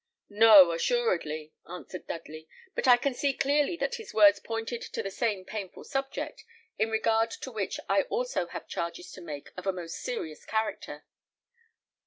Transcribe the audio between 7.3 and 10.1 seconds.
which I also have charges to make of a most